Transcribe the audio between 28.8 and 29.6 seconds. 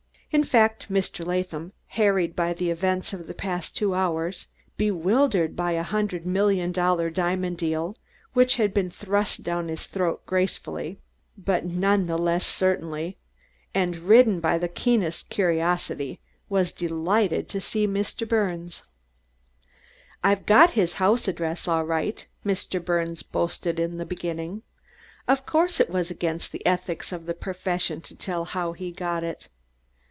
got it.